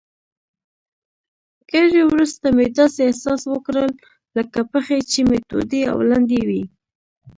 [1.71, 3.91] ګړی وروسته مې داسې احساس وکړل
[4.37, 6.63] لکه پښې چي مې تودې او لندې وي.